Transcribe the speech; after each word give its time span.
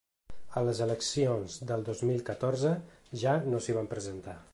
A 0.59 0.61
les 0.67 0.79
eleccions 0.85 1.57
del 1.71 1.85
dos 1.89 2.01
mil 2.11 2.25
catorze 2.31 2.73
ja 3.25 3.35
no 3.53 3.61
s’hi 3.67 3.77
van 3.81 3.91
presentar. 3.93 4.37